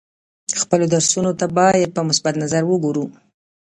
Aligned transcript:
خپلو 0.61 0.85
درسونو 0.93 1.31
ته 1.39 1.45
باید 1.57 1.89
په 1.95 2.01
مثبت 2.09 2.33
نظر 2.43 2.63
وګورو. 2.67 3.05